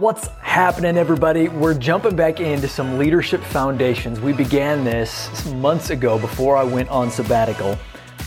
[0.00, 1.48] What's happening, everybody?
[1.48, 4.18] We're jumping back into some leadership foundations.
[4.18, 7.76] We began this months ago before I went on sabbatical.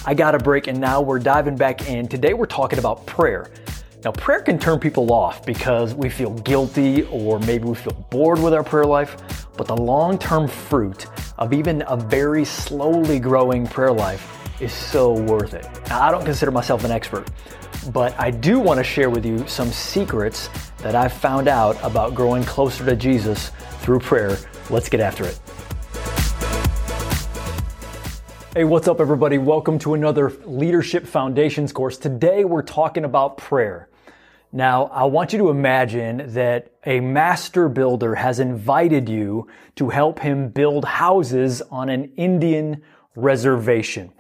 [0.06, 2.08] I got a break and now we're diving back in.
[2.08, 3.50] Today we're talking about prayer.
[4.04, 8.38] Now, prayer can turn people off because we feel guilty or maybe we feel bored
[8.38, 11.08] with our prayer life, but the long term fruit
[11.40, 15.68] of even a very slowly growing prayer life is so worth it.
[15.90, 17.32] Now, I don't consider myself an expert,
[17.92, 22.16] but I do want to share with you some secrets that I've found out about
[22.16, 24.38] growing closer to Jesus through prayer.
[24.70, 25.40] Let's get after it.
[28.54, 29.40] Hey, what's up, everybody?
[29.40, 31.98] Welcome to another Leadership Foundations course.
[31.98, 33.90] Today, we're talking about prayer.
[34.52, 40.20] Now, I want you to imagine that a master builder has invited you to help
[40.20, 42.84] him build houses on an Indian
[43.16, 44.12] reservation.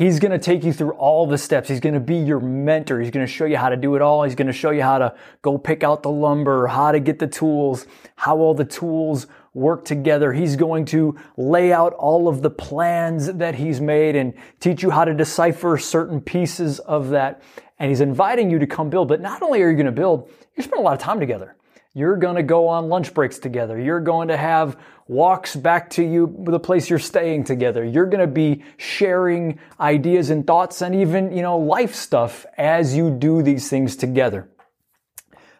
[0.00, 1.68] He's going to take you through all the steps.
[1.68, 3.02] He's going to be your mentor.
[3.02, 4.22] He's going to show you how to do it all.
[4.22, 7.18] He's going to show you how to go pick out the lumber, how to get
[7.18, 10.32] the tools, how all the tools work together.
[10.32, 14.88] He's going to lay out all of the plans that he's made and teach you
[14.88, 17.42] how to decipher certain pieces of that.
[17.78, 19.06] And he's inviting you to come build.
[19.06, 21.56] But not only are you going to build, you spend a lot of time together.
[21.92, 23.78] You're going to go on lunch breaks together.
[23.78, 24.76] You're going to have
[25.08, 27.84] walks back to you, the place you're staying together.
[27.84, 32.94] You're going to be sharing ideas and thoughts and even, you know, life stuff as
[32.94, 34.48] you do these things together.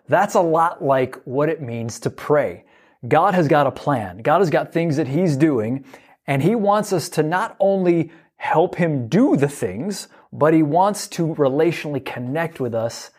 [0.06, 2.64] That's a lot like what it means to pray.
[3.06, 4.18] God has got a plan.
[4.18, 5.84] God has got things that He's doing,
[6.28, 11.08] and He wants us to not only help Him do the things, but He wants
[11.08, 13.10] to relationally connect with us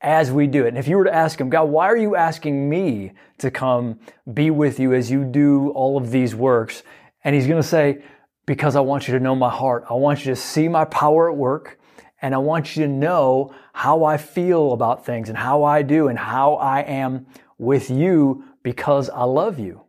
[0.00, 0.68] as we do it.
[0.68, 3.98] And if you were to ask him, God, why are you asking me to come
[4.32, 6.82] be with you as you do all of these works?
[7.24, 8.02] And he's going to say,
[8.46, 9.84] because I want you to know my heart.
[9.90, 11.78] I want you to see my power at work.
[12.22, 16.08] And I want you to know how I feel about things and how I do
[16.08, 17.26] and how I am
[17.58, 19.85] with you because I love you.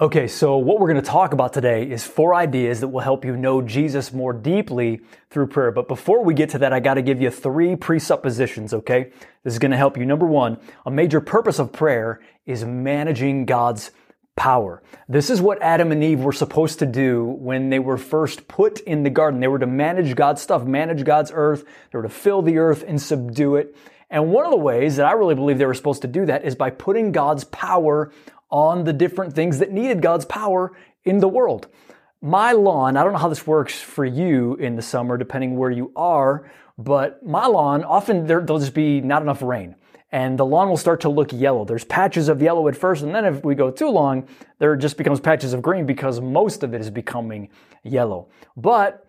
[0.00, 3.22] Okay, so what we're going to talk about today is four ideas that will help
[3.22, 5.72] you know Jesus more deeply through prayer.
[5.72, 9.12] But before we get to that, I got to give you three presuppositions, okay?
[9.44, 10.06] This is going to help you.
[10.06, 13.90] Number one, a major purpose of prayer is managing God's
[14.36, 14.82] power.
[15.06, 18.80] This is what Adam and Eve were supposed to do when they were first put
[18.80, 19.40] in the garden.
[19.40, 21.64] They were to manage God's stuff, manage God's earth.
[21.92, 23.76] They were to fill the earth and subdue it.
[24.08, 26.44] And one of the ways that I really believe they were supposed to do that
[26.44, 28.10] is by putting God's power
[28.50, 31.68] on the different things that needed God's power in the world.
[32.22, 35.70] My lawn, I don't know how this works for you in the summer, depending where
[35.70, 39.76] you are, but my lawn, often there, there'll just be not enough rain
[40.12, 41.64] and the lawn will start to look yellow.
[41.64, 44.26] There's patches of yellow at first, and then if we go too long,
[44.58, 47.48] there just becomes patches of green because most of it is becoming
[47.84, 48.28] yellow.
[48.56, 49.06] But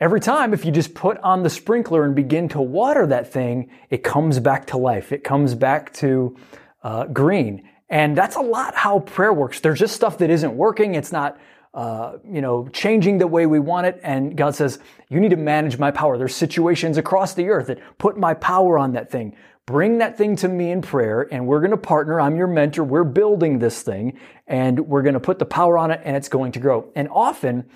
[0.00, 3.70] every time, if you just put on the sprinkler and begin to water that thing,
[3.90, 5.10] it comes back to life.
[5.10, 6.36] It comes back to
[6.82, 7.68] uh, green.
[7.88, 9.60] And that's a lot how prayer works.
[9.60, 10.94] There's just stuff that isn't working.
[10.94, 11.38] It's not,
[11.72, 14.00] uh, you know, changing the way we want it.
[14.02, 16.18] And God says, you need to manage my power.
[16.18, 19.36] There's situations across the earth that put my power on that thing.
[19.66, 22.20] Bring that thing to me in prayer and we're going to partner.
[22.20, 22.84] I'm your mentor.
[22.84, 26.28] We're building this thing and we're going to put the power on it and it's
[26.28, 26.88] going to grow.
[26.94, 27.68] And often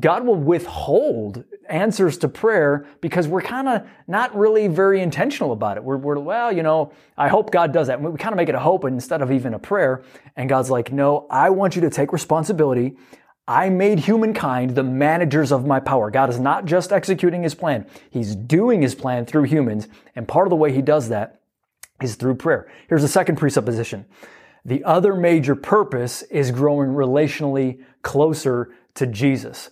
[0.00, 5.76] God will withhold answers to prayer because we're kind of not really very intentional about
[5.76, 5.84] it.
[5.84, 8.00] We're, we're, well, you know, I hope God does that.
[8.00, 10.02] We kind of make it a hope instead of even a prayer.
[10.36, 12.96] And God's like, no, I want you to take responsibility.
[13.46, 16.10] I made humankind the managers of my power.
[16.10, 17.86] God is not just executing his plan.
[18.10, 19.86] He's doing his plan through humans.
[20.16, 21.40] And part of the way he does that
[22.02, 22.70] is through prayer.
[22.88, 24.06] Here's the second presupposition.
[24.64, 29.70] The other major purpose is growing relationally closer to Jesus.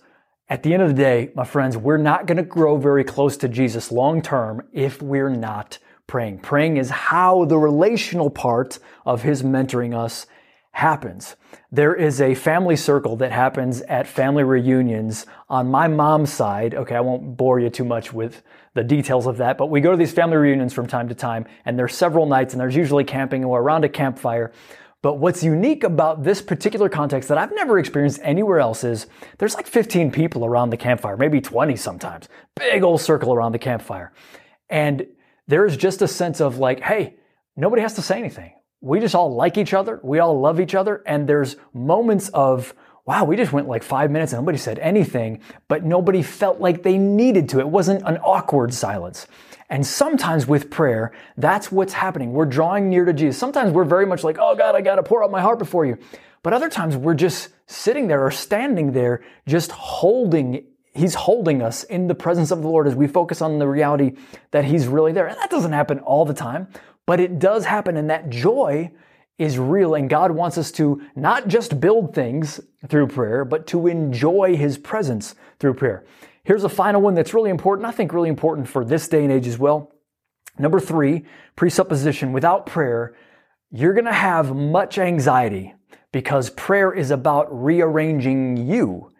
[0.49, 3.37] At the end of the day, my friends, we're not going to grow very close
[3.37, 5.77] to Jesus long term if we're not
[6.07, 6.39] praying.
[6.39, 10.25] Praying is how the relational part of His mentoring us
[10.71, 11.35] happens.
[11.71, 16.75] There is a family circle that happens at family reunions on my mom's side.
[16.75, 18.41] Okay, I won't bore you too much with
[18.73, 21.45] the details of that, but we go to these family reunions from time to time,
[21.65, 24.53] and there's several nights, and there's usually camping or around a campfire.
[25.07, 29.07] But what's unique about this particular context that I've never experienced anywhere else is
[29.37, 32.27] there's like 15 people around the campfire, maybe 20 sometimes.
[32.55, 34.11] Big old circle around the campfire.
[34.69, 35.07] And
[35.47, 37.15] there's just a sense of like, hey,
[37.55, 38.51] nobody has to say anything.
[38.81, 40.01] We just all like each other.
[40.03, 41.01] We all love each other.
[41.05, 42.73] And there's moments of,
[43.05, 45.39] wow, we just went like five minutes and nobody said anything,
[45.69, 47.61] but nobody felt like they needed to.
[47.61, 49.25] It wasn't an awkward silence.
[49.69, 52.31] And sometimes with prayer, that's what's happening.
[52.31, 53.37] We're drawing near to Jesus.
[53.37, 55.85] Sometimes we're very much like, oh God, I got to pour out my heart before
[55.85, 55.97] you.
[56.41, 61.83] But other times we're just sitting there or standing there, just holding, He's holding us
[61.83, 64.13] in the presence of the Lord as we focus on the reality
[64.51, 65.27] that He's really there.
[65.27, 66.69] And that doesn't happen all the time,
[67.05, 67.97] but it does happen.
[67.97, 68.91] And that joy
[69.37, 73.87] is real and God wants us to not just build things through prayer, but to
[73.87, 76.05] enjoy His presence through prayer.
[76.47, 79.33] Here's a final one that's really important, I think really important for this day and
[79.33, 79.91] age as well.
[80.57, 81.25] Number three,
[81.57, 82.31] presupposition.
[82.31, 83.17] Without prayer,
[83.69, 85.75] you're going to have much anxiety
[86.13, 89.11] because prayer is about rearranging you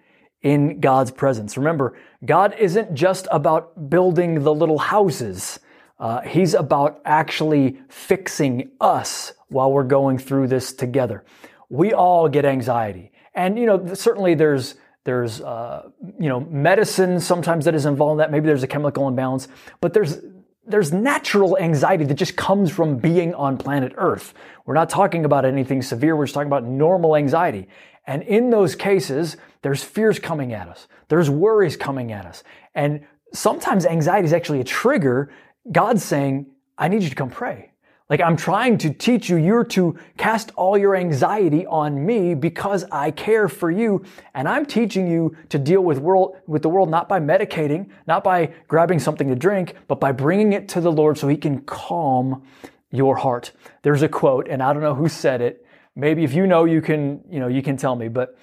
[0.41, 1.57] in God's presence.
[1.57, 5.59] Remember, God isn't just about building the little houses.
[5.99, 11.25] Uh, he's about actually fixing us while we're going through this together.
[11.67, 13.11] We all get anxiety.
[13.35, 14.75] And, you know, certainly there's,
[15.07, 15.89] there's, uh,
[16.19, 18.29] you know, medicine sometimes that is involved in that.
[18.29, 19.47] Maybe there's a chemical imbalance,
[19.79, 20.17] but there's,
[20.65, 24.33] there's natural anxiety that just comes from being on planet Earth.
[24.65, 26.17] We're not talking about anything severe.
[26.17, 27.69] We're just talking about normal anxiety.
[28.05, 30.89] And in those cases, there's fears coming at us.
[31.07, 32.43] There's worries coming at us.
[32.75, 35.31] And sometimes anxiety is actually a trigger.
[35.71, 37.71] God's saying, I need you to come pray.
[38.09, 42.85] Like I'm trying to teach you, you're to cast all your anxiety on me because
[42.89, 44.05] I care for you.
[44.33, 48.23] And I'm teaching you to deal with world, with the world, not by medicating, not
[48.23, 51.61] by grabbing something to drink, but by bringing it to the Lord so he can
[51.61, 52.43] calm
[52.91, 53.51] your heart.
[53.81, 55.65] There's a quote, and I don't know who said it.
[55.93, 58.37] Maybe if you know, you can, you know, you can tell me, but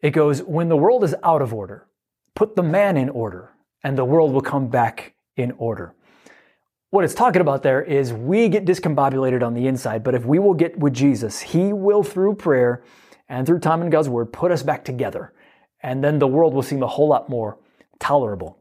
[0.00, 1.86] it goes, when the world is out of order,
[2.34, 3.50] put the man in order
[3.84, 5.94] and the world will come back in order
[6.90, 10.38] what it's talking about there is we get discombobulated on the inside, but if we
[10.38, 12.82] will get with Jesus, He will, through prayer
[13.28, 15.32] and through time in God's Word, put us back together.
[15.82, 17.58] And then the world will seem a whole lot more
[18.00, 18.58] tolerable.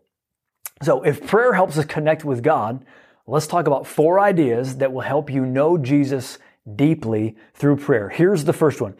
[0.81, 2.85] So if prayer helps us connect with God,
[3.25, 6.37] let's talk about four ideas that will help you know Jesus
[6.75, 8.09] deeply through prayer.
[8.09, 8.95] Here's the first one.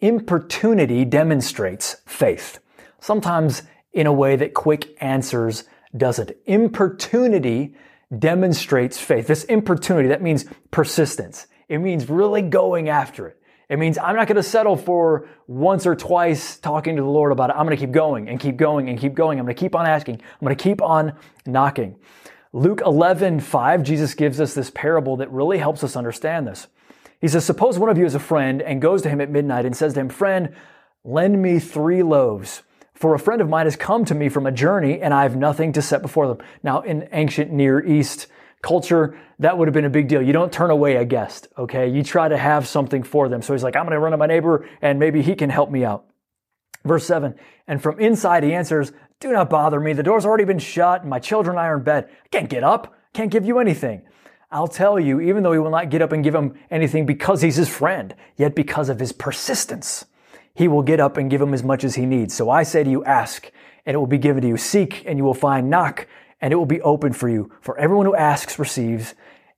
[0.00, 2.58] Importunity demonstrates faith.
[3.00, 3.62] Sometimes
[3.92, 5.64] in a way that quick answers
[5.96, 6.32] doesn't.
[6.44, 7.74] Importunity
[8.16, 9.26] demonstrates faith.
[9.26, 11.46] This importunity, that means persistence.
[11.68, 13.40] It means really going after it.
[13.68, 17.32] It means I'm not going to settle for once or twice talking to the Lord
[17.32, 17.56] about it.
[17.56, 19.40] I'm going to keep going and keep going and keep going.
[19.40, 20.16] I'm going to keep on asking.
[20.16, 21.14] I'm going to keep on
[21.46, 21.96] knocking.
[22.52, 26.68] Luke 11, 5, Jesus gives us this parable that really helps us understand this.
[27.20, 29.66] He says, Suppose one of you is a friend and goes to him at midnight
[29.66, 30.54] and says to him, Friend,
[31.02, 32.62] lend me three loaves
[32.96, 35.36] for a friend of mine has come to me from a journey and I have
[35.36, 36.38] nothing to set before them.
[36.62, 38.26] Now, in ancient Near East
[38.62, 40.22] culture, that would have been a big deal.
[40.22, 41.88] You don't turn away a guest, okay?
[41.88, 43.42] You try to have something for them.
[43.42, 45.70] So he's like, I'm going to run to my neighbor and maybe he can help
[45.70, 46.06] me out.
[46.84, 47.34] Verse 7
[47.66, 49.92] And from inside he answers, Do not bother me.
[49.92, 52.08] The door's already been shut and my children and I are in bed.
[52.24, 54.02] I can't get up, can't give you anything.
[54.50, 57.42] I'll tell you, even though he will not get up and give him anything because
[57.42, 60.06] he's his friend, yet because of his persistence
[60.56, 62.32] he will get up and give him as much as he needs.
[62.34, 63.50] So I say to you, ask,
[63.84, 64.56] and it will be given to you.
[64.56, 65.68] Seek, and you will find.
[65.68, 66.06] Knock,
[66.40, 67.52] and it will be open for you.
[67.60, 69.14] For everyone who asks receives.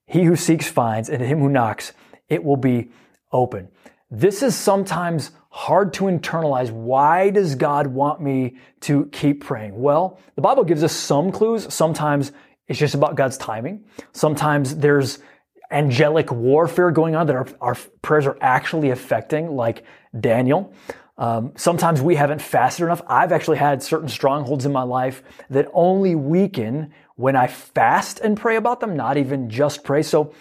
[0.07, 1.93] He who seeks finds, and to him who knocks,
[2.29, 2.91] it will be
[3.31, 3.69] open.
[4.11, 6.71] This is sometimes hard to internalize.
[6.71, 9.79] Why does God want me to keep praying?
[9.79, 11.73] Well, the Bible gives us some clues.
[11.73, 12.33] Sometimes
[12.67, 13.85] it's just about God's timing.
[14.13, 15.21] Sometimes there's
[15.71, 19.85] angelic warfare going on that our, our prayers are actually affecting, like
[20.19, 20.73] Daniel.
[21.19, 23.03] Um, sometimes we haven't fasted enough.
[23.09, 28.37] I've actually had certain strongholds in my life that only weaken when I fast and
[28.37, 30.03] pray about them, not even just pray.
[30.03, 30.33] So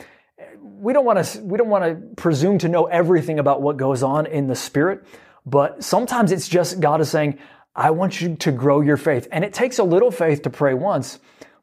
[0.61, 4.03] we don't want to we don't want to presume to know everything about what goes
[4.03, 5.03] on in the spirit,
[5.45, 7.39] but sometimes it's just God is saying,
[7.75, 10.75] "I want you to grow your faith." And it takes a little faith to pray
[10.75, 11.19] once,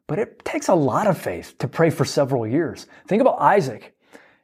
[0.07, 2.87] but it takes a lot of faith to pray for several years.
[3.07, 3.95] Think about Isaac.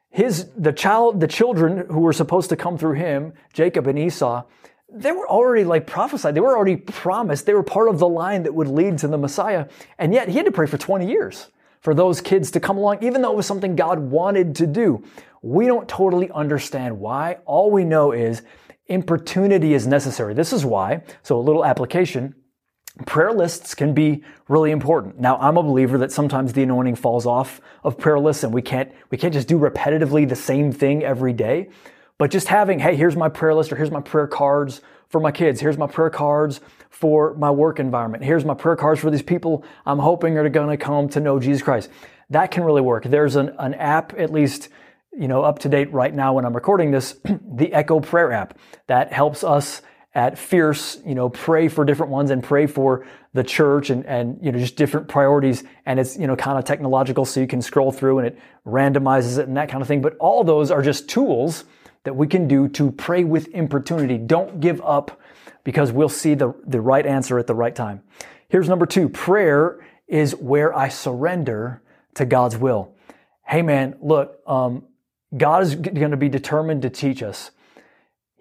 [0.09, 4.43] His the child the children who were supposed to come through him jacob and esau
[4.93, 6.35] they were already like prophesied.
[6.35, 7.45] They were already promised.
[7.45, 9.67] They were part of the line that would lead to the messiah.
[9.97, 11.47] And yet he had to pray for 20 years
[11.79, 15.03] for those kids to come along even though it was something god wanted to do.
[15.41, 17.37] We don't totally understand why.
[17.45, 18.41] All we know is
[18.87, 20.33] importunity is necessary.
[20.33, 21.03] This is why.
[21.23, 22.35] So a little application
[23.05, 25.19] prayer lists can be really important.
[25.19, 28.61] Now, I'm a believer that sometimes the anointing falls off of prayer lists and we
[28.61, 31.69] can't, we can't just do repetitively the same thing every day.
[32.17, 35.31] But just having, hey, here's my prayer list or here's my prayer cards for my
[35.31, 35.59] kids.
[35.59, 38.23] Here's my prayer cards for my work environment.
[38.23, 41.39] Here's my prayer cards for these people I'm hoping are going to come to know
[41.39, 41.89] Jesus Christ.
[42.29, 43.05] That can really work.
[43.05, 44.69] There's an, an app, at least,
[45.11, 48.57] you know, up to date right now when I'm recording this, the Echo Prayer app
[48.87, 49.81] that helps us
[50.13, 54.37] at Fierce, you know, pray for different ones and pray for the church and, and,
[54.41, 55.63] you know, just different priorities.
[55.85, 57.23] And it's, you know, kind of technological.
[57.23, 60.01] So you can scroll through and it randomizes it and that kind of thing.
[60.01, 61.63] But all those are just tools
[62.03, 64.17] that we can do to pray with importunity.
[64.17, 65.21] Don't give up
[65.63, 68.01] because we'll see the, the right answer at the right time.
[68.49, 69.07] Here's number two.
[69.07, 71.81] Prayer is where I surrender
[72.15, 72.95] to God's will.
[73.45, 74.83] Hey man, look, um,
[75.35, 77.51] God is going to be determined to teach us.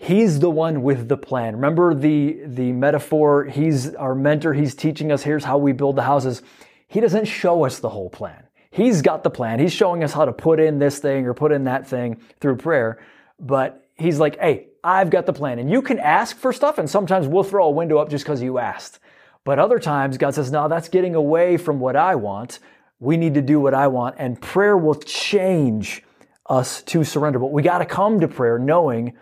[0.02, 1.57] He's the one with the plan.
[1.57, 3.45] Remember the, the metaphor?
[3.45, 4.54] He's our mentor.
[4.54, 5.23] He's teaching us.
[5.23, 6.40] Here's how we build the houses.
[6.88, 8.45] He doesn't show us the whole plan.
[8.71, 9.61] He's got the plan.
[9.61, 12.57] He's showing us how to put in this thing or put in that thing through
[12.57, 12.99] prayer.
[13.38, 15.59] But he's like, hey, I've got the plan.
[15.59, 18.40] And you can ask for stuff, and sometimes we'll throw a window up just because
[18.40, 19.00] you asked.
[19.45, 22.59] But other times, God says, no, that's getting away from what I want.
[23.00, 24.16] We need to do what I want.
[24.19, 26.02] And prayer will change
[26.47, 27.38] us to surrender.
[27.38, 29.12] But we got to come to prayer knowing,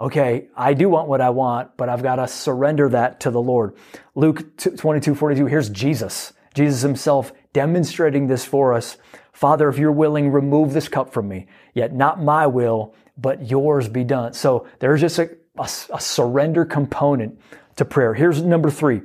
[0.00, 3.40] okay, I do want what I want, but I've got to surrender that to the
[3.40, 3.74] Lord.
[4.14, 6.32] Luke 22, 42, here's Jesus.
[6.54, 8.96] Jesus himself demonstrating this for us.
[9.32, 11.46] Father, if you're willing, remove this cup from me.
[11.74, 14.32] Yet not my will, but yours be done.
[14.32, 17.40] So there's just a, a, a surrender component
[17.76, 18.14] to prayer.
[18.14, 19.02] Here's number three.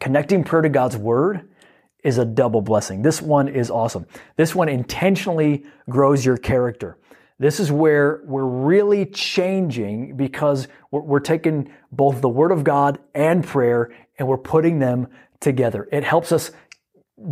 [0.00, 1.48] Connecting prayer to God's word
[2.02, 3.02] is a double blessing.
[3.02, 4.06] This one is awesome.
[4.36, 6.98] This one intentionally grows your character.
[7.38, 12.98] This is where we're really changing because we're, we're, taking both the Word of God
[13.14, 15.08] and prayer and we're putting them
[15.40, 15.88] together.
[15.90, 16.52] It helps us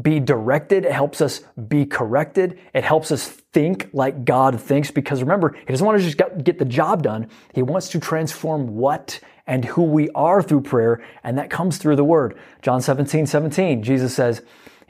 [0.01, 0.85] be directed.
[0.85, 2.59] It helps us be corrected.
[2.75, 6.59] It helps us think like God thinks because remember, He doesn't want to just get
[6.59, 7.29] the job done.
[7.55, 11.97] He wants to transform what and who we are through prayer, and that comes through
[11.97, 12.39] the Word.
[12.63, 14.43] John 17, 17, Jesus says,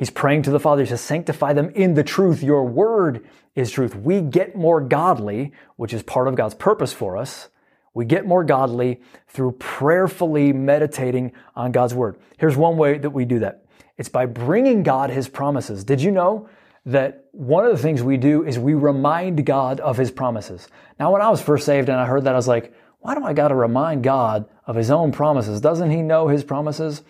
[0.02, 0.82] He's praying to the Father.
[0.82, 2.42] He says, Sanctify them in the truth.
[2.42, 3.94] Your Word is truth.
[3.94, 7.50] We get more godly, which is part of God's purpose for us.
[7.94, 12.16] We get more godly through prayerfully meditating on God's Word.
[12.36, 13.64] Here's one way that we do that
[13.96, 15.84] it's by bringing God His promises.
[15.84, 16.48] Did you know
[16.84, 20.66] that one of the things we do is we remind God of His promises?
[20.98, 23.22] Now, when I was first saved and I heard that, I was like, why do
[23.22, 25.60] I got to remind God of His own promises?
[25.60, 27.02] Doesn't He know His promises?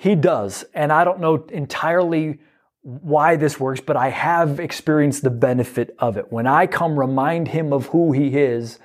[0.00, 0.64] He does.
[0.72, 2.38] And I don't know entirely
[2.80, 6.32] why this works, but I have experienced the benefit of it.
[6.32, 8.78] When I come remind Him of who He is,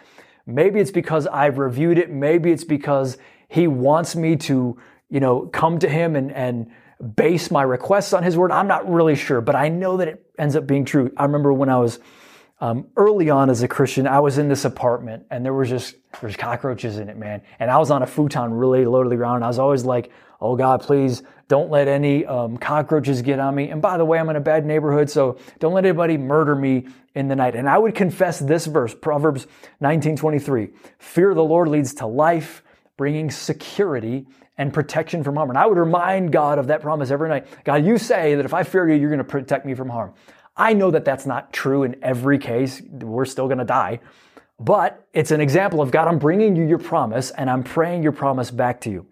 [0.46, 3.18] maybe it's because I've reviewed it, maybe it's because
[3.48, 4.78] He wants me to,
[5.10, 6.70] you know, come to Him and, and,
[7.16, 8.52] base my requests on his word.
[8.52, 11.12] I'm not really sure, but I know that it ends up being true.
[11.18, 12.00] I remember when I was
[12.62, 15.96] um, early on as a Christian, I was in this apartment and there was just
[16.22, 17.42] there's cockroaches in it, man.
[17.60, 19.44] And I was on a futon really low to the ground.
[19.44, 20.10] I was always like,
[20.42, 24.20] "Oh God, please don't let any um, cockroaches get on me." And by the way,
[24.20, 27.56] I'm in a bad neighborhood, so don't let anybody murder me in the night.
[27.56, 29.48] And I would confess this verse, Proverbs
[29.82, 32.64] 19:23: "Fear of the Lord leads to life,
[32.98, 34.28] bringing security
[34.58, 35.50] and protection from harm.
[35.50, 37.48] And I would remind God of that promise every night.
[37.64, 40.14] God, you say that if I fear you, you're going to protect me from harm.
[40.56, 42.82] I know that that's not true in every case.
[42.82, 44.00] We're still going to die.
[44.58, 48.14] But it's an example of God, I'm bringing you your promise and I'm praying your
[48.14, 49.06] promise back to you.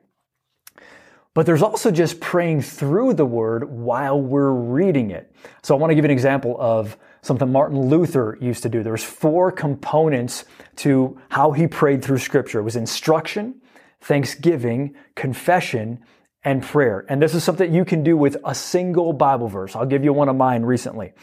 [1.34, 5.34] But there's also just praying through the word while we're reading it.
[5.63, 8.84] So I want to give an example of something Martin Luther used to do.
[8.84, 10.46] There's four components
[10.78, 12.60] to how he prayed through scripture.
[12.60, 13.62] It was instruction,
[14.02, 16.04] thanksgiving, confession,
[16.44, 17.06] and prayer.
[17.10, 19.75] And this is something you can do with a single Bible verse.
[19.75, 21.13] I'll give you one of mine recently.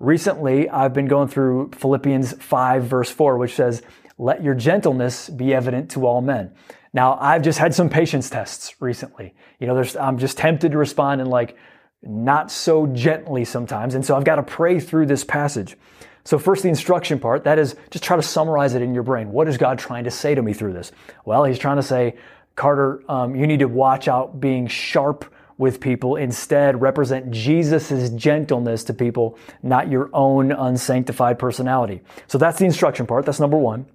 [0.00, 3.82] Recently, I've been going through Philippians 5 verse 4, which says,
[4.18, 6.52] let your gentleness be evident to all men.
[6.92, 9.34] Now, I've just had some patience tests recently.
[9.58, 11.56] You know, there's I'm just tempted to respond in like
[12.02, 13.94] not so gently sometimes.
[13.94, 15.76] And so I've got to pray through this passage.
[16.24, 19.32] So first, the instruction part, that is just try to summarize it in your brain.
[19.32, 20.92] What is God trying to say to me through this?
[21.24, 22.16] Well, he's trying to say,
[22.54, 26.16] Carter, um, you need to watch out being sharp with people.
[26.16, 32.00] Instead, represent Jesus' gentleness to people, not your own unsanctified personality.
[32.26, 33.26] So that's the instruction part.
[33.26, 33.86] That's number one.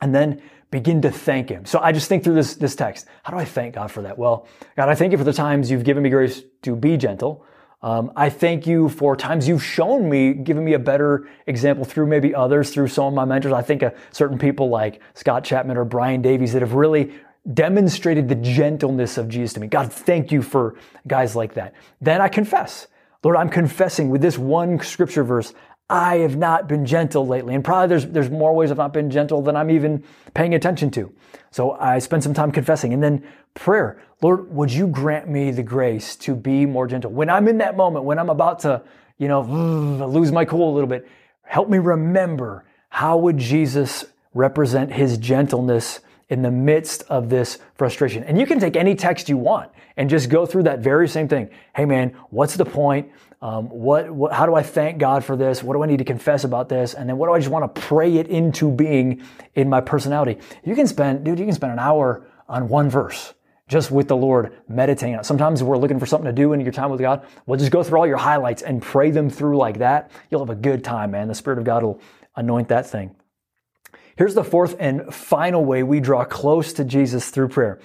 [0.00, 1.64] And then begin to thank him.
[1.64, 3.06] So I just think through this, this text.
[3.22, 4.18] How do I thank God for that?
[4.18, 4.46] Well,
[4.76, 7.44] God, I thank you for the times you've given me grace to be gentle.
[7.82, 12.06] Um, I thank you for times you've shown me, given me a better example through
[12.06, 13.52] maybe others, through some of my mentors.
[13.52, 17.12] I think of certain people like Scott Chapman or Brian Davies that have really
[17.52, 19.68] demonstrated the gentleness of Jesus to me.
[19.68, 20.74] God, thank you for
[21.06, 21.74] guys like that.
[22.00, 22.88] Then I confess.
[23.22, 25.52] Lord, I'm confessing with this one scripture verse,
[25.88, 27.54] I have not been gentle lately.
[27.54, 30.02] And probably there's, there's more ways I've not been gentle than I'm even
[30.34, 31.12] paying attention to.
[31.50, 33.24] So I spend some time confessing and then
[33.54, 34.02] prayer.
[34.20, 37.12] Lord, would you grant me the grace to be more gentle?
[37.12, 38.82] When I'm in that moment, when I'm about to,
[39.18, 39.42] you know,
[40.06, 41.08] lose my cool a little bit,
[41.42, 48.24] help me remember how would Jesus represent his gentleness in the midst of this frustration.
[48.24, 51.28] And you can take any text you want and just go through that very same
[51.28, 51.50] thing.
[51.74, 53.10] Hey man, what's the point?
[53.42, 55.62] Um, what, what, how do I thank God for this?
[55.62, 56.94] What do I need to confess about this?
[56.94, 59.22] And then what do I just want to pray it into being
[59.54, 60.38] in my personality?
[60.64, 63.34] You can spend, dude, you can spend an hour on one verse
[63.68, 65.26] just with the Lord, meditating on it.
[65.26, 67.26] Sometimes we're looking for something to do in your time with God.
[67.46, 70.10] Well, just go through all your highlights and pray them through like that.
[70.30, 71.26] You'll have a good time, man.
[71.26, 72.00] The Spirit of God will
[72.36, 73.14] anoint that thing.
[74.16, 77.80] Here's the fourth and final way we draw close to Jesus through prayer.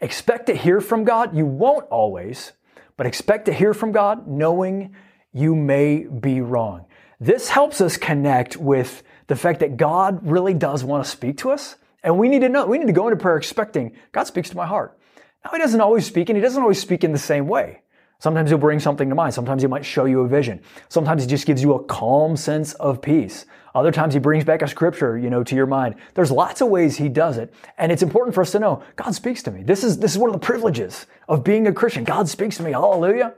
[0.00, 1.34] Expect to hear from God.
[1.34, 2.52] You won't always,
[2.98, 4.94] but expect to hear from God knowing
[5.32, 6.84] you may be wrong.
[7.20, 11.50] This helps us connect with the fact that God really does want to speak to
[11.50, 11.76] us.
[12.02, 14.56] And we need to know, we need to go into prayer expecting God speaks to
[14.56, 14.98] my heart.
[15.44, 17.80] Now, He doesn't always speak, and He doesn't always speak in the same way.
[18.18, 19.32] Sometimes He'll bring something to mind.
[19.32, 20.60] Sometimes He might show you a vision.
[20.88, 23.46] Sometimes He just gives you a calm sense of peace.
[23.74, 25.94] Other times He brings back a scripture, you know, to your mind.
[26.14, 27.52] There's lots of ways He does it.
[27.78, 29.62] And it's important for us to know God speaks to me.
[29.62, 32.04] This is, this is one of the privileges of being a Christian.
[32.04, 32.72] God speaks to me.
[32.72, 33.34] Hallelujah.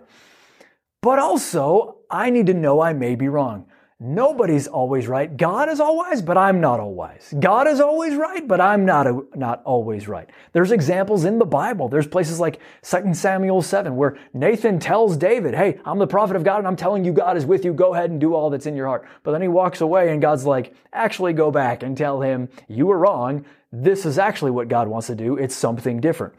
[1.02, 3.66] But also, I need to know I may be wrong.
[4.06, 5.34] Nobody's always right.
[5.34, 7.32] God is always, but I'm not always.
[7.40, 10.28] God is always right, but I'm not, a, not always right.
[10.52, 11.88] There's examples in the Bible.
[11.88, 16.44] There's places like 2 Samuel 7 where Nathan tells David, Hey, I'm the prophet of
[16.44, 17.73] God and I'm telling you God is with you.
[17.73, 19.08] Go ahead and do all that's in your heart.
[19.23, 22.84] But then he walks away and God's like, actually go back and tell him you
[22.84, 23.46] were wrong.
[23.73, 25.38] This is actually what God wants to do.
[25.38, 26.34] It's something different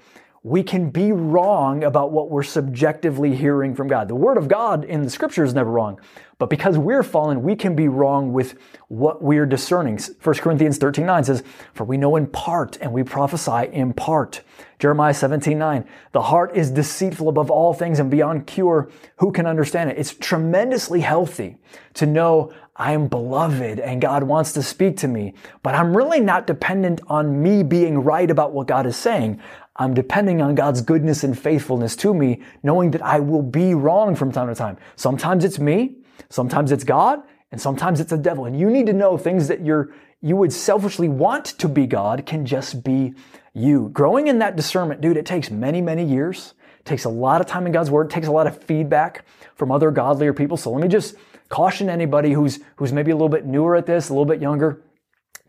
[0.46, 4.08] we can be wrong about what we're subjectively hearing from God.
[4.08, 6.00] The Word of God in the Scripture is never wrong,
[6.38, 8.54] but because we're fallen, we can be wrong with
[8.88, 9.98] what we're discerning.
[9.98, 14.42] 1 Corinthians 13 9 says, For we know in part and we prophesy in part.
[14.78, 18.92] Jeremiah 17 9, the heart is deceitful above all things and beyond cure.
[19.18, 19.98] Who can understand it?
[19.98, 21.58] It's tremendously healthy
[21.96, 25.34] to know I am beloved and God wants to speak to me,
[25.64, 29.40] but I'm really not dependent on me being right about what God is saying.
[29.78, 34.16] I'm depending on God's goodness and faithfulness to me, knowing that I will be wrong
[34.16, 34.78] from time to time.
[34.96, 35.98] Sometimes it's me,
[36.30, 38.46] sometimes it's God, and sometimes it's the devil.
[38.46, 42.26] And you need to know things that you're, you would selfishly want to be God
[42.26, 43.14] can just be
[43.54, 43.90] you.
[43.90, 46.54] Growing in that discernment, dude, it takes many, many years.
[46.80, 48.08] It takes a lot of time in God's word.
[48.08, 50.58] It takes a lot of feedback from other godlier people.
[50.58, 51.16] So let me just
[51.50, 54.82] caution anybody who's, who's maybe a little bit newer at this, a little bit younger.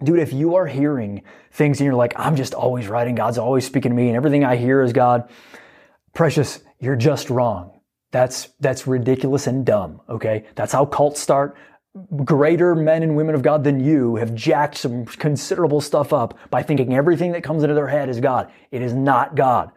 [0.02, 3.64] Dude, if you are hearing things and you're like, I'm just always writing, God's always
[3.64, 5.30] speaking to me, and everything I hear is God,
[6.12, 7.80] precious, you're just wrong.
[8.11, 10.44] That's, that's ridiculous and dumb, okay?
[10.54, 11.56] That's how cults start.
[12.24, 16.62] Greater men and women of God than you have jacked some considerable stuff up by
[16.62, 18.52] thinking everything that comes into their head is God.
[18.70, 19.72] It is not God.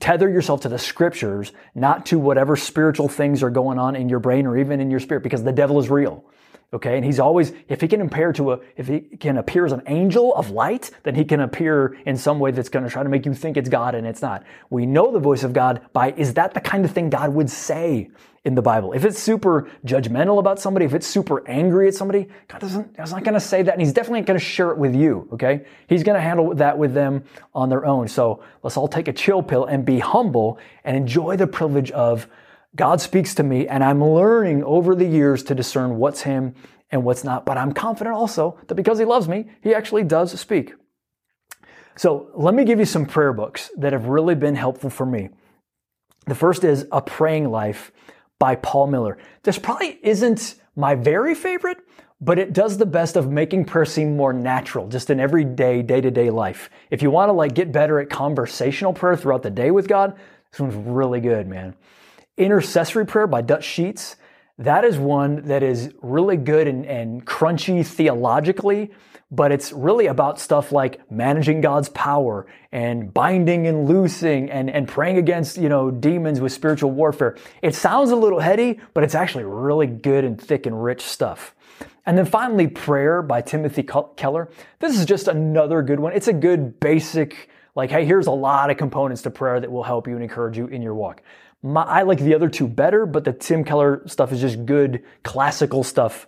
[0.00, 4.20] Tether yourself to the scriptures, not to whatever spiritual things are going on in your
[4.20, 6.24] brain or even in your spirit, because the devil is real.
[6.72, 6.96] Okay.
[6.96, 9.82] And he's always, if he can appear to a, if he can appear as an
[9.86, 13.08] angel of light, then he can appear in some way that's going to try to
[13.08, 14.44] make you think it's God and it's not.
[14.70, 17.50] We know the voice of God by, is that the kind of thing God would
[17.50, 18.10] say
[18.44, 18.92] in the Bible?
[18.92, 23.10] If it's super judgmental about somebody, if it's super angry at somebody, God doesn't, God's
[23.10, 23.74] not going to say that.
[23.74, 25.28] And he's definitely going to share it with you.
[25.32, 25.66] Okay.
[25.88, 28.06] He's going to handle that with them on their own.
[28.06, 32.28] So let's all take a chill pill and be humble and enjoy the privilege of
[32.76, 36.54] God speaks to me and I'm learning over the years to discern what's Him
[36.90, 37.44] and what's not.
[37.46, 40.74] But I'm confident also that because He loves me, He actually does speak.
[41.96, 45.30] So let me give you some prayer books that have really been helpful for me.
[46.26, 47.92] The first is A Praying Life
[48.38, 49.18] by Paul Miller.
[49.42, 51.78] This probably isn't my very favorite,
[52.20, 56.30] but it does the best of making prayer seem more natural, just in everyday, day-to-day
[56.30, 56.70] life.
[56.90, 60.16] If you want to like get better at conversational prayer throughout the day with God,
[60.50, 61.74] this one's really good, man.
[62.36, 64.16] Intercessory prayer by Dutch Sheets.
[64.58, 68.90] That is one that is really good and, and crunchy theologically,
[69.30, 74.86] but it's really about stuff like managing God's power and binding and loosing and, and
[74.86, 77.36] praying against, you know, demons with spiritual warfare.
[77.62, 81.54] It sounds a little heady, but it's actually really good and thick and rich stuff.
[82.04, 84.50] And then finally, Prayer by Timothy Keller.
[84.78, 86.12] This is just another good one.
[86.12, 89.84] It's a good basic, like, hey, here's a lot of components to prayer that will
[89.84, 91.22] help you and encourage you in your walk.
[91.62, 95.02] My, I like the other two better, but the Tim Keller stuff is just good
[95.22, 96.26] classical stuff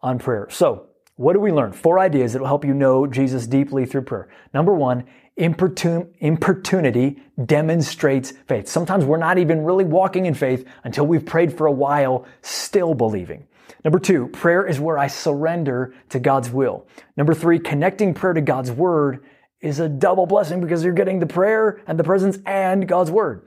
[0.00, 0.48] on prayer.
[0.50, 1.72] So, what do we learn?
[1.72, 4.30] Four ideas that will help you know Jesus deeply through prayer.
[4.54, 5.04] Number one,
[5.38, 8.68] importun- importunity demonstrates faith.
[8.68, 12.94] Sometimes we're not even really walking in faith until we've prayed for a while, still
[12.94, 13.46] believing.
[13.84, 16.86] Number two, prayer is where I surrender to God's will.
[17.18, 19.24] Number three, connecting prayer to God's word
[19.60, 23.46] is a double blessing because you're getting the prayer and the presence and God's word.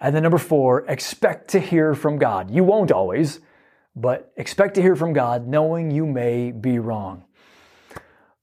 [0.00, 2.50] And then number four, expect to hear from God.
[2.50, 3.40] You won't always,
[3.94, 7.24] but expect to hear from God knowing you may be wrong.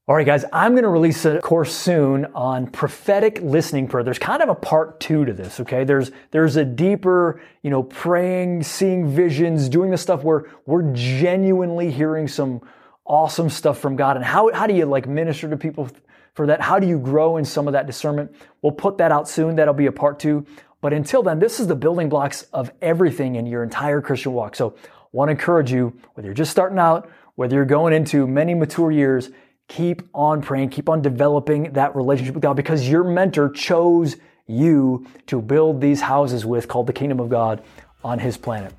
[0.10, 4.06] All right, guys, I'm going to release a course soon on prophetic listening prayer.
[4.06, 5.84] There's kind of a part two to this, okay?
[5.84, 11.92] There's, there's a deeper, you know, praying, seeing visions, doing the stuff where we're genuinely
[11.92, 12.62] hearing some
[13.06, 14.16] awesome stuff from God.
[14.16, 15.90] And how, how do you like minister to people
[16.36, 16.62] for that?
[16.62, 18.34] How do you grow in some of that discernment?
[18.62, 19.58] We'll put that out soon.
[19.58, 20.46] That'll be a part two.
[20.88, 24.56] But until then, this is the building blocks of everything in your entire Christian walk.
[24.56, 28.26] So I want to encourage you, whether you're just starting out whether you're going into
[28.26, 29.30] many mature years,
[29.68, 35.06] keep on praying, keep on developing that relationship with God because your mentor chose you
[35.26, 37.62] to build these houses with called the kingdom of God
[38.02, 38.74] on his planet.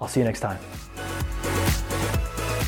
[0.00, 0.58] I'll see you next time.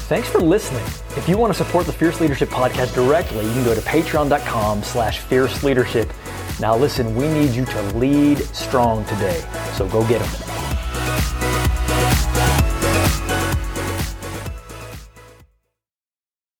[0.08, 0.82] Thanks for listening.
[1.16, 4.82] If you want to support the Fierce Leadership Podcast directly, you can go to patreon.com
[4.82, 6.12] slash fierce leadership.
[6.60, 9.44] Now listen, we need you to lead strong today.
[9.74, 10.51] So go get them.